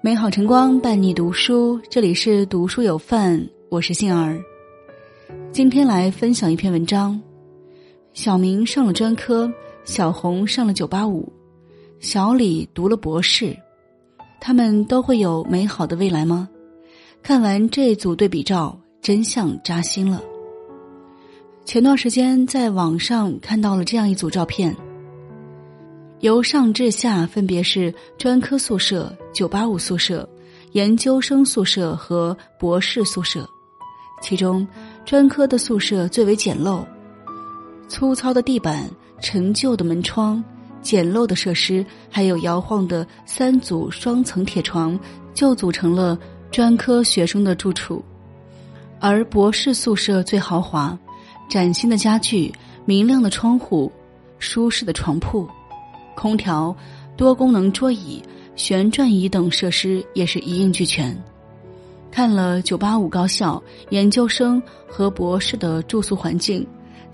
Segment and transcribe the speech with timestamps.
[0.00, 4.40] 美好晨光伴你读书，这里是读书有范，我是杏儿。
[5.50, 7.20] 今天来分享一篇文章：
[8.12, 9.52] 小明上了专科，
[9.84, 11.30] 小红上了九八五，
[11.98, 13.56] 小李读了博士，
[14.40, 16.48] 他们都会有美好的未来吗？
[17.20, 20.22] 看完这组对比照，真相扎心了。
[21.64, 24.74] 前段时间在网上看到了这样一组照片。
[26.20, 30.28] 由上至下分别是专科宿舍、九八五宿舍、
[30.72, 33.48] 研究生宿舍和博士宿舍，
[34.20, 34.66] 其中
[35.04, 36.84] 专科的宿舍最为简陋，
[37.88, 38.90] 粗糙的地板、
[39.20, 40.42] 陈旧的门窗、
[40.82, 44.98] 简陋的设施，还有摇晃的三组双层铁床，
[45.32, 46.18] 就组成了
[46.50, 48.02] 专科学生的住处；
[48.98, 50.98] 而博士宿舍最豪华，
[51.48, 52.52] 崭新的家具、
[52.84, 53.92] 明亮的窗户、
[54.40, 55.48] 舒适的床铺。
[56.18, 56.74] 空调、
[57.16, 58.20] 多功能桌椅、
[58.56, 61.16] 旋转椅等设施也是一应俱全。
[62.10, 66.66] 看了九八五高校研究生和博士的住宿环境，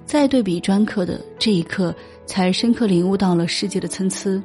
[0.06, 4.42] 再对比专科的这一刻，才深刻领悟到了世界的参差。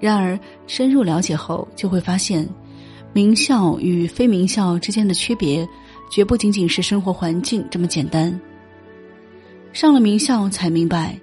[0.00, 2.48] 然而深入了解后，就会发现，
[3.12, 5.68] 名校与非名校之间的区别，
[6.10, 8.40] 绝不仅仅是生活环境这么简单。
[9.74, 11.18] 上了名校才明白。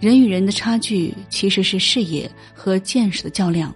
[0.00, 3.72] 人与人的差距其实是视野和见识的较量。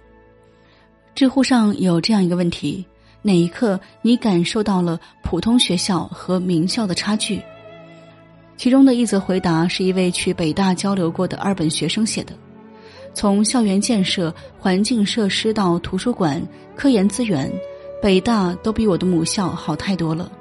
[1.13, 2.83] 知乎上有这样一个问题：
[3.21, 7.39] 哪一刻你感受到了普通学校和名校的差距？
[8.57, 12.33] 其中的一则回答是一位去北大交流过的二本学生写的：
[13.13, 16.41] 从校园建设、环境设施到图书馆、
[16.75, 17.51] 科研资源，
[18.01, 20.31] 北大都比我的母校好太多了。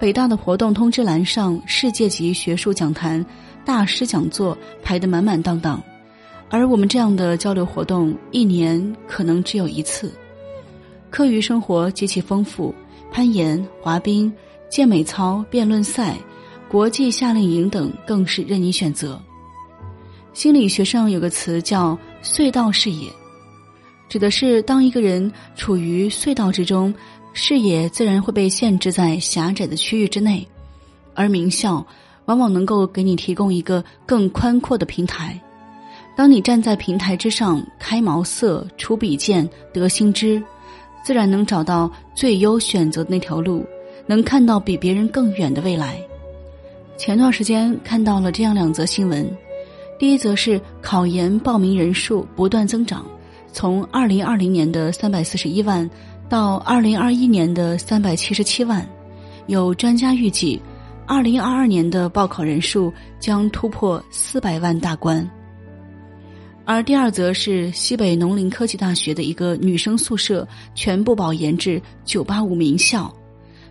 [0.00, 3.24] 北大的活动通知栏上，世界级学术讲坛。
[3.66, 5.82] 大师讲座排得满满当当，
[6.48, 10.14] 而我们这样的交流活动一年可能只有一次。
[11.10, 12.72] 课余生活极其丰富，
[13.10, 14.32] 攀岩、滑冰、
[14.70, 16.16] 健美操、辩论赛、
[16.68, 19.20] 国际夏令营等更是任你选择。
[20.32, 23.10] 心理学上有个词叫“隧道视野”，
[24.08, 26.94] 指的是当一个人处于隧道之中，
[27.32, 30.46] 视野自然会被限制在狭窄的区域之内，
[31.14, 31.84] 而名校。
[32.26, 35.40] 往往能够给你提供一个更宽阔的平台。
[36.16, 40.42] 当你站在平台之上，开茅塞、出笔剑、得新知，
[41.04, 43.64] 自然能找到最优选择的那条路，
[44.06, 46.00] 能看到比别人更远的未来。
[46.96, 49.30] 前段时间看到了这样两则新闻：
[49.98, 53.04] 第一则是考研报名人数不断增长，
[53.52, 55.88] 从二零二零年的三百四十一万
[56.30, 58.88] 到二零二一年的三百七十七万，
[59.46, 60.58] 有专家预计。
[61.06, 65.28] 二零二二年的报考人数将突破四百万大关，
[66.64, 73.14] 而第二则是西北农林科技大学的一个女生宿舍全部保研至九八五名校，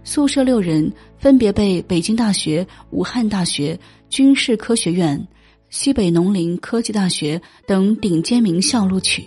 [0.05, 5.21] 宿舍六人分别被北京大学、武汉大学、军事科学院、
[5.69, 9.25] 西北农林科技大学等顶尖名校录取。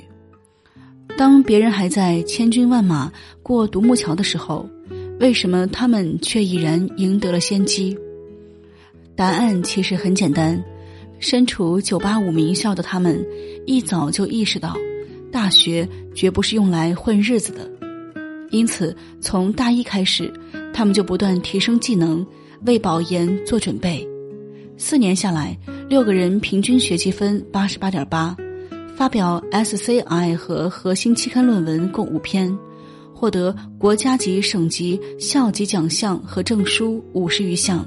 [1.18, 4.66] 当别人还在千军万马过独木桥的时候。
[5.20, 7.98] 为什么他们却已然赢得了先机？
[9.16, 10.62] 答案其实很简单，
[11.18, 13.24] 身处九八五名校的他们，
[13.66, 14.76] 一早就意识到，
[15.32, 17.68] 大学绝不是用来混日子的，
[18.50, 20.32] 因此从大一开始，
[20.72, 22.24] 他们就不断提升技能，
[22.64, 24.06] 为保研做准备。
[24.76, 25.58] 四年下来，
[25.88, 28.36] 六个人平均学积分八十八点八，
[28.94, 32.56] 发表 SCI 和核心期刊论文共五篇。
[33.18, 37.84] 获得国家级、省级、校级奖项和证书五十余项，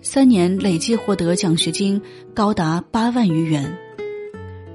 [0.00, 2.00] 三年累计获得奖学金
[2.32, 3.76] 高达八万余元。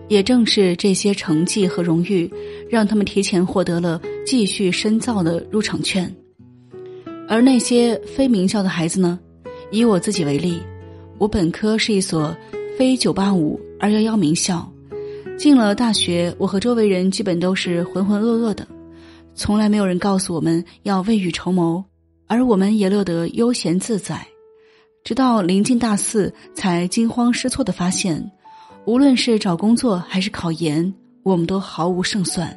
[0.10, 2.30] 也正是这些成绩和荣誉，
[2.70, 6.14] 让他们提前获得了继续深造的入场券。
[7.30, 9.18] 而那些非名校的孩子呢？
[9.72, 10.60] 以我自己为例，
[11.18, 12.36] 我本科是一所
[12.78, 14.70] 非九八五二幺幺名校，
[15.38, 18.68] 进了大学，我和周围人基本都是浑浑噩噩的。
[19.34, 21.84] 从来没有人告诉我们要未雨绸缪，
[22.28, 24.26] 而我们也乐得悠闲自在。
[25.04, 28.32] 直到临近大四，才惊慌失措的发现，
[28.86, 30.94] 无论是找工作还是考研，
[31.24, 32.56] 我们都毫无胜算。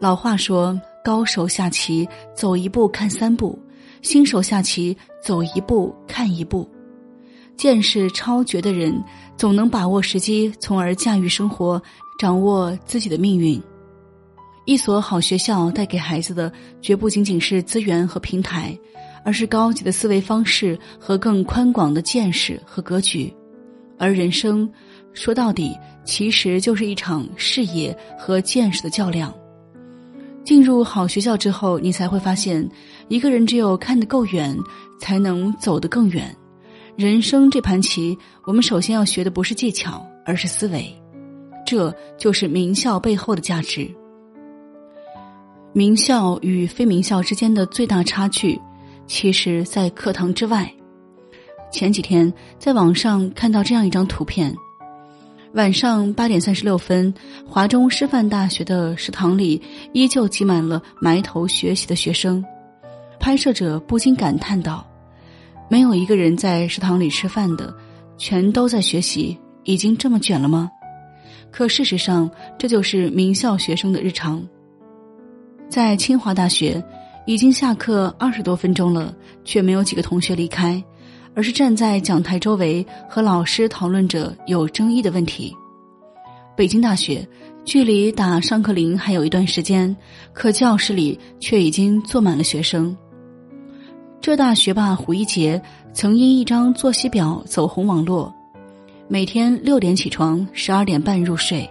[0.00, 3.56] 老话说：“高手下棋，走一步看三步；
[4.02, 6.68] 新手下棋，走一步看一步。”
[7.56, 8.98] 见识超绝的人，
[9.36, 11.80] 总能把握时机，从而驾驭生活，
[12.18, 13.62] 掌握自己的命运。
[14.70, 18.78] 一所好学校带给孩子的绝不仅仅是资源和平台，
[19.24, 23.34] 而是高级的思维方式和更宽广的见识和格局。
[23.98, 24.70] 而人生，
[25.12, 29.34] 说到底，其实就是一场视野和见识的较量。
[30.44, 32.64] 进入好学校之后，你才会发现，
[33.08, 34.56] 一个人只有看得够远，
[35.00, 36.32] 才能走得更远。
[36.96, 40.96] 人生这盘棋，我们首先要学的不是技巧，而是思维。
[41.66, 43.92] 这就是名校背后的价值。
[45.72, 48.60] 名校与非名校之间的最大差距，
[49.06, 50.68] 其实在课堂之外。
[51.70, 54.52] 前几天在网上看到这样一张图片：
[55.52, 57.14] 晚上八点三十六分，
[57.46, 59.62] 华中师范大学的食堂里
[59.92, 62.44] 依旧挤满了埋头学习的学生。
[63.20, 64.84] 拍摄者不禁感叹道
[65.70, 67.72] ：“没有一个人在食堂里吃饭的，
[68.18, 70.68] 全都在学习，已经这么卷了吗？”
[71.52, 72.28] 可事实上，
[72.58, 74.44] 这就是名校学生的日常。
[75.70, 76.82] 在清华大学，
[77.26, 79.14] 已经下课二十多分钟了，
[79.44, 80.82] 却没有几个同学离开，
[81.32, 85.56] 而是站在讲台周围和老师讨论着有争议的问题。
[86.56, 87.26] 北京大学
[87.64, 89.96] 距离打上课铃还有一段时间，
[90.32, 92.94] 可教室里却已经坐满了学生。
[94.20, 95.62] 浙大学霸胡一杰
[95.92, 98.34] 曾因一张作息表走红网络，
[99.06, 101.70] 每天六点起床，十二点半入睡。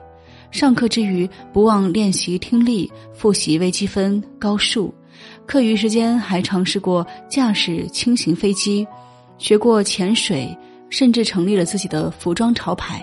[0.52, 4.92] 上课之余，不忘练习听力、复习微积分、高数；
[5.46, 8.86] 课余时间还尝试过驾驶轻型飞机，
[9.38, 10.58] 学过潜水，
[10.90, 13.00] 甚至成立了自己的服装潮牌。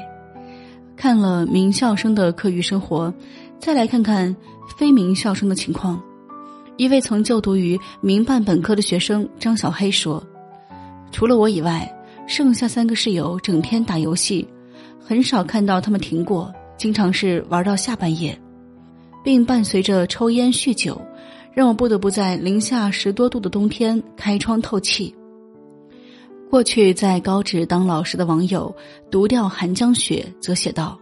[0.97, 3.15] 看了名校生的课余生活，
[3.61, 4.35] 再来看看
[4.77, 6.03] 非名校生的情况。
[6.77, 10.23] 一位曾就读于民办本科的学生张小黑说
[11.13, 11.91] ：“除了我以外，
[12.27, 14.47] 剩下三个室友整天打游戏，
[14.99, 18.39] 很少看到他们停过。”经常是玩到下半夜，
[19.25, 21.01] 并伴随着抽烟酗酒，
[21.53, 25.15] 让我不得不在零下十多度的冬天开窗透气。
[26.51, 28.75] 过去在高职当老师的网友
[29.11, 30.99] 独钓寒江雪则写道：“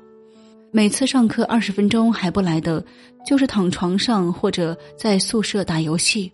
[0.72, 2.82] 每次上课二十分钟还不来的，
[3.26, 6.32] 就是躺床上或者在宿舍打游戏。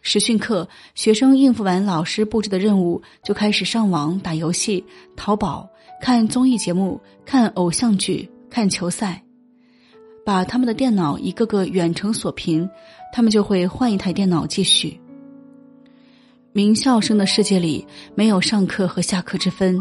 [0.00, 4.84] 实训课，学生应付完老师布置的任务，就开始上网打游戏、
[5.16, 5.68] 淘宝、
[6.00, 9.22] 看综艺节目、看偶像剧。”看球赛，
[10.24, 12.68] 把他们的电脑一个个远程锁屏，
[13.12, 15.00] 他们就会换一台电脑继续。
[16.52, 19.78] 名校生的世界里没有上课和下课之分，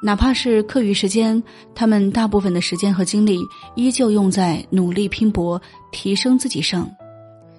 [0.00, 1.42] 哪怕是课余时间，
[1.74, 3.40] 他们大部分的时间和精力
[3.74, 5.60] 依旧用在努力拼搏、
[5.90, 6.88] 提升自己上。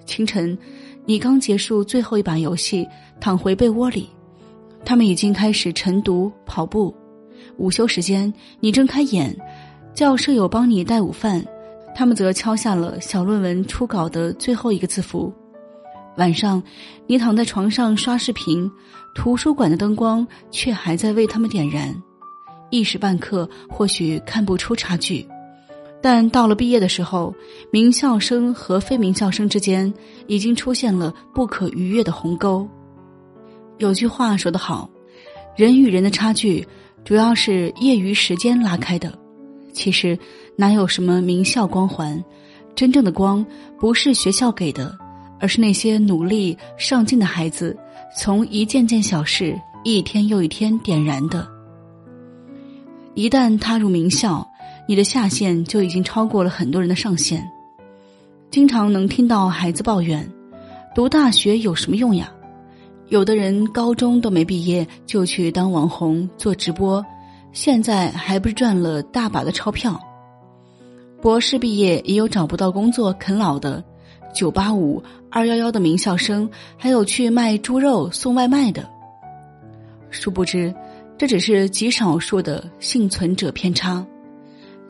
[0.06, 0.56] 清晨，
[1.04, 2.88] 你刚结束最后一把游戏，
[3.20, 4.08] 躺回被窝里，
[4.84, 6.94] 他们已经开始晨读、跑步。
[7.58, 9.36] 午休时间，你睁开眼。
[9.96, 11.42] 叫舍友帮你带午饭，
[11.94, 15.32] 他们则敲下了小论文初稿的最后一个字符。
[16.18, 16.62] 晚上，
[17.06, 18.70] 你躺在床上刷视频，
[19.14, 21.96] 图书馆的灯光却还在为他们点燃。
[22.68, 25.26] 一时半刻或许看不出差距，
[26.02, 27.34] 但到了毕业的时候，
[27.70, 29.90] 名校生和非名校生之间
[30.26, 32.68] 已经出现了不可逾越的鸿沟。
[33.78, 34.90] 有句话说得好，
[35.56, 36.66] 人与人的差距，
[37.02, 39.10] 主要是业余时间拉开的。
[39.76, 40.18] 其实，
[40.56, 42.24] 哪有什么名校光环？
[42.74, 43.44] 真正的光
[43.78, 44.96] 不是学校给的，
[45.38, 47.76] 而是那些努力上进的孩子
[48.16, 51.46] 从一件件小事一天又一天点燃的。
[53.12, 54.48] 一旦踏入名校，
[54.88, 57.46] 你的下限就已经超过了很多人的上限。
[58.50, 60.26] 经常能听到孩子抱怨
[60.96, 62.32] ：“读大学有什么用呀？”
[63.08, 67.04] 有的人高中都没毕业就去当网红做直播。
[67.56, 69.98] 现在还不是赚了大把的钞票？
[71.22, 73.82] 博士毕业也有找不到工作啃老的，
[74.34, 78.86] 九八五、二幺幺的名校生，还有去卖猪肉送外卖的。
[80.10, 80.74] 殊不知，
[81.16, 84.06] 这只是极少数的幸存者偏差。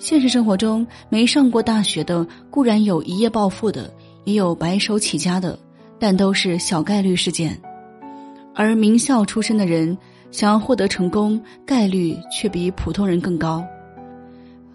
[0.00, 3.88] 现实生活中，没上过大学的固然有一夜暴富的，
[4.24, 5.56] 也有白手起家的，
[6.00, 7.62] 但都是小概率事件。
[8.56, 9.96] 而名校出身的人。
[10.30, 13.64] 想要获得成功，概率却比普通人更高。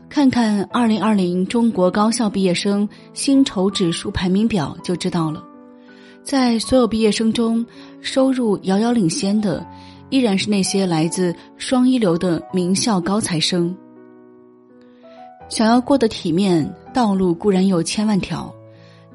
[0.09, 5.43] 看看二零二零中国高校毕业生薪酬指数排名表就知道了。
[6.21, 7.65] 在所有毕业生中，
[8.01, 9.65] 收入遥遥领先的，
[10.09, 13.75] 依然是那些来自双一流的名校高材生。
[15.47, 18.53] 想要过得体面，道路固然有千万条，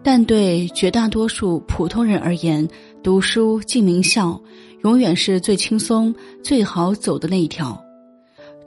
[0.02, 2.66] 但对绝大多数普通人而言，
[3.02, 4.40] 读书进名校。
[4.82, 7.80] 永远是最轻松、最好走的那一条。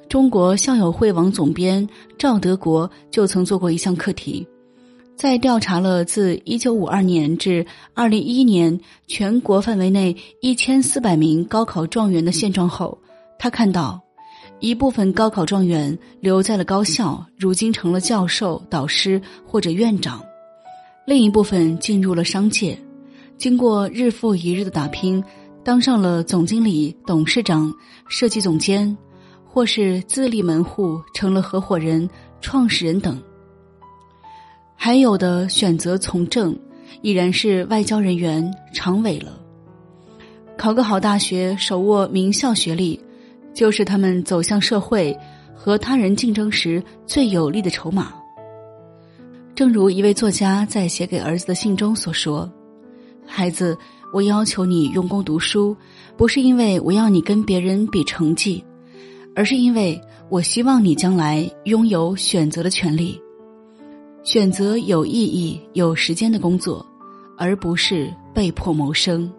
[0.08, 1.88] 中国校友会网总编
[2.18, 4.46] 赵德国就曾做过一项课题，
[5.16, 7.63] 在调查了自一九五二年至
[7.94, 12.98] 二零一一年全国范围内一千四百名高考状元的现状后，
[13.38, 14.01] 他看到
[14.60, 20.20] 一部分高考状元留在了高校，如今成了教授、导师或者院长；
[21.06, 22.75] 另一部分进入了商界，
[23.38, 25.24] 经过日复一日的打拼，
[25.69, 27.71] 当上了总经理、董事长、
[28.07, 28.97] 设计总监，
[29.45, 32.09] 或是自立门户，成了合伙人、
[32.41, 33.21] 创始人等。
[34.75, 36.57] 还有的选择从政，
[37.03, 39.39] 已然是外交人员、常委了。
[40.57, 42.99] 考个好大学，手握名校学历，
[43.53, 45.15] 就是他们走向社会
[45.53, 48.11] 和他人竞争时最有力的筹码。
[49.53, 52.51] 正如一位作家在写给儿子的信中所说
[53.23, 53.77] ：“孩子，
[54.12, 55.75] 我要求你用功读书，
[56.18, 58.63] 不是因为我要你跟别人比成绩，
[59.36, 60.00] 而是因为
[60.30, 63.22] 我希望你将来拥有选择的权利，
[64.24, 66.84] 选择有意义、有时间的工作，
[67.38, 69.32] 而不是被迫谋生。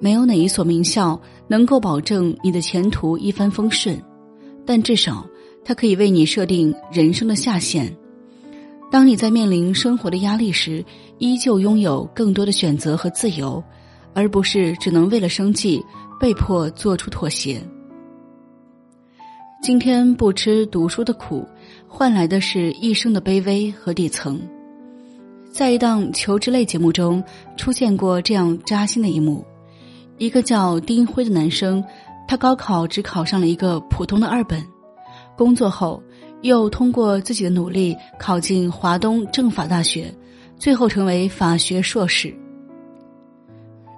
[0.00, 3.96] 没有哪一所名校能够保证你的前途一帆风顺，
[4.66, 5.24] 但至少
[5.64, 7.96] 它可以为你设定人生的下限。”
[8.88, 10.84] 当你在面临生活的压力时，
[11.18, 13.62] 依旧拥有更多的选择和自由，
[14.14, 15.84] 而不是只能为了生计
[16.20, 17.60] 被迫做出妥协。
[19.60, 21.44] 今天不吃读书的苦，
[21.88, 24.40] 换来的是一生的卑微和底层。
[25.50, 27.22] 在一档求职类节目中，
[27.56, 29.44] 出现过这样扎心的一幕：
[30.18, 31.82] 一个叫丁辉的男生，
[32.28, 34.64] 他高考只考上了一个普通的二本，
[35.36, 36.00] 工作后。
[36.46, 40.12] 又通过自己的努力考进华东政法大学，
[40.56, 42.34] 最后成为法学硕士。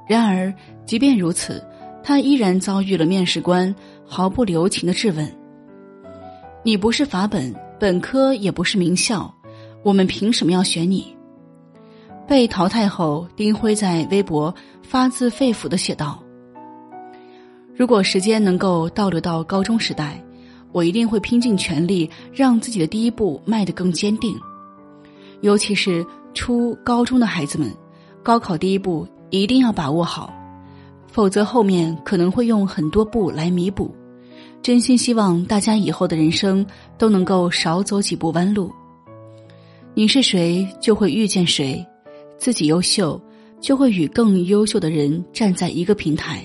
[0.09, 0.53] 然而，
[0.87, 1.63] 即便如此，
[2.03, 3.75] 他依然遭遇了面试官
[4.07, 5.31] 毫不留情的质问
[6.65, 9.33] ：“你不是法本，本科也不是名校，
[9.83, 11.15] 我们凭什么要选你？”
[12.27, 16.23] 被淘汰后，丁辉在微博发自肺腑的写道
[17.75, 20.23] ：“如果时间能够倒流到高中时代。”
[20.79, 24.39] 我一定会拼尽全力，让自己的第一步迈得更坚定。
[25.41, 27.69] 尤其是初高中的孩子们，
[28.23, 30.33] 高考第一步一定要把握好，
[31.09, 33.93] 否则后面可能会用很多步来弥补。
[34.63, 36.65] 真心希望大家以后的人生
[36.97, 38.71] 都能够少走几步弯路。
[39.95, 41.85] 你是谁，就会遇见谁；
[42.37, 43.21] 自己优秀，
[43.61, 46.41] 就会与更优秀的人站在一个平台。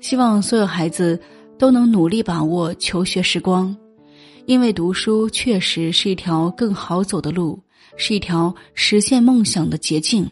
[0.00, 1.20] 希望所有孩子。
[1.58, 3.76] 都能努力把握求学时光，
[4.46, 7.58] 因为读书确实是一条更好走的路，
[7.96, 10.28] 是一条实现梦想的捷径。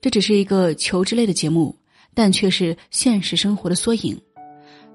[0.00, 1.74] 这只是一个求知类的节目，
[2.14, 4.20] 但却是现实生活的缩影。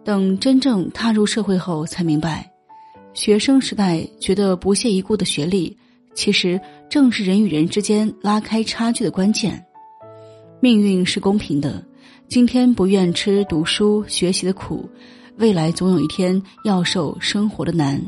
[0.03, 2.51] 等真正踏入社会后，才明白，
[3.13, 5.77] 学生时代觉得不屑一顾的学历，
[6.13, 9.63] 其实正是人与人之间拉开差距的关键。
[10.60, 11.83] 命运是公平的。
[12.31, 14.89] 今天不愿吃读书学习的苦，
[15.35, 18.01] 未来总有一天要受生活的难。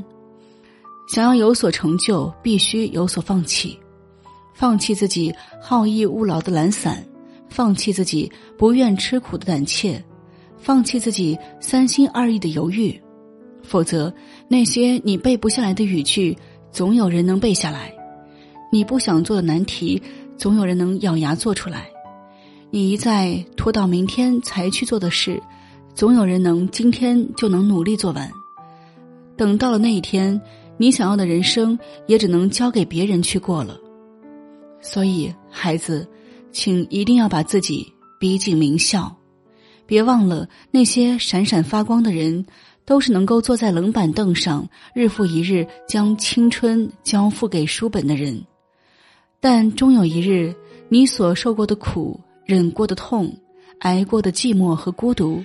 [1.09, 3.77] 想要有所成就，必须有所放弃，
[4.53, 7.05] 放弃自己好逸恶劳的懒散，
[7.49, 10.01] 放弃自己不愿吃苦的胆怯，
[10.57, 12.97] 放弃自己三心二意的犹豫。
[13.61, 14.13] 否则，
[14.47, 16.37] 那些你背不下来的语句，
[16.71, 17.91] 总有人能背下来；
[18.71, 20.01] 你不想做的难题，
[20.37, 21.89] 总有人能咬牙做出来。
[22.75, 25.39] 你一再拖到明天才去做的事，
[25.93, 28.31] 总有人能今天就能努力做完。
[29.37, 30.41] 等到了那一天，
[30.77, 31.77] 你想要的人生
[32.07, 33.79] 也只能交给别人去过了。
[34.81, 36.07] 所以，孩子，
[36.51, 39.15] 请一定要把自己逼进名校，
[39.85, 42.43] 别忘了那些闪闪发光的人，
[42.85, 48.43] 都是能够坐在冷板凳上，日复一日将青春交付给书本的人。
[49.39, 50.55] 但终有一日，
[50.89, 52.19] 你所受过的苦。
[52.45, 53.33] 忍过的痛，
[53.79, 55.41] 挨过的寂寞和孤独，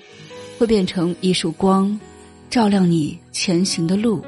[0.58, 1.98] 会变成一束光，
[2.50, 4.20] 照亮你前行的路。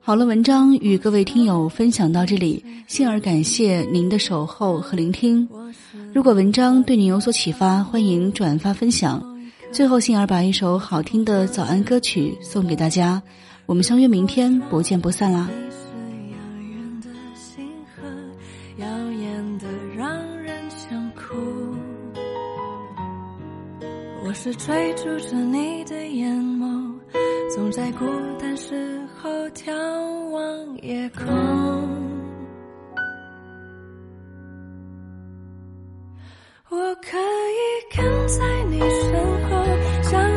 [0.00, 5.48] 好了，文章与各位听友分享到这里，幸而感谢您的守候和聆听。
[6.12, 9.35] 如果文章对您有所启发，欢迎转发分享。
[9.76, 13.22] 最后，幸儿把一首好听的早安歌曲送给大家。
[13.66, 15.50] 我们相约明天，不见不散啦！
[24.24, 26.94] 我是追逐着你的眼眸，
[27.54, 28.06] 总在孤
[28.40, 29.70] 单时候眺
[30.30, 32.05] 望夜空。
[36.88, 39.12] 我可以跟在你身
[39.50, 39.64] 后，
[40.08, 40.35] 像